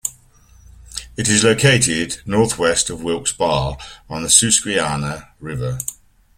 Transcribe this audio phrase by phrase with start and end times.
[1.15, 3.77] It is located northwest of Wilkes-Barre,
[4.09, 5.77] on the Susquehanna River.